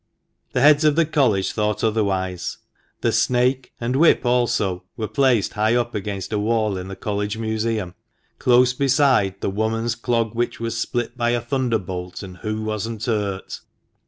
The 0.53 0.61
heads 0.61 0.83
of 0.83 0.95
the 0.95 1.05
College 1.05 1.51
thought 1.51 1.83
otherwise. 1.83 2.57
The 3.01 3.11
snake, 3.11 3.71
and 3.79 3.95
whip 3.95 4.25
also, 4.25 4.81
were 4.97 5.07
placed 5.07 5.53
high 5.53 5.75
up 5.75 5.93
against 5.93 6.33
a 6.33 6.39
wall 6.39 6.75
in 6.75 6.87
the 6.87 6.95
College 6.95 7.37
museum, 7.37 7.93
close 8.39 8.73
beside 8.73 9.39
the" 9.41 9.49
woman's 9.61 9.93
clog 9.93 10.33
which 10.33 10.59
was 10.59 10.75
split 10.75 11.15
by 11.17 11.29
a 11.29 11.39
thunderbolt, 11.39 12.23
and 12.23 12.37
hoo 12.37 12.63
wasn't 12.63 13.05
hurt." 13.05 13.59